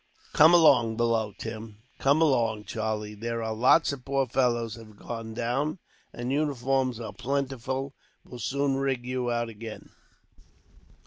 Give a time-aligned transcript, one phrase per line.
[0.33, 1.83] "Come along below, Tim.
[1.99, 3.13] Come along, Charlie.
[3.13, 5.77] There are lots of poor fellows have gone down,
[6.11, 7.93] and uniforms are plentiful.
[8.23, 9.91] We'll soon rig you out again."